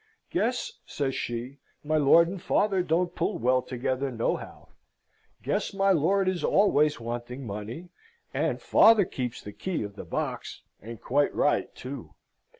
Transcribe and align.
"Guess," 0.31 0.79
says 0.87 1.13
she, 1.13 1.59
"my 1.83 1.95
lord 1.97 2.27
and 2.27 2.41
father 2.41 2.81
don't 2.81 3.13
pull 3.13 3.37
well 3.37 3.61
together 3.61 4.09
nohow. 4.09 4.69
Guess 5.43 5.75
my 5.75 5.91
lord 5.91 6.27
is 6.27 6.43
always 6.43 6.99
wanting 6.99 7.45
money, 7.45 7.89
and 8.33 8.59
father 8.59 9.05
keeps 9.05 9.43
the 9.43 9.53
key 9.53 9.83
of 9.83 9.95
the 9.95 10.03
box 10.03 10.63
and 10.81 10.99
quite 11.03 11.31
right, 11.35 11.75
too. 11.75 12.15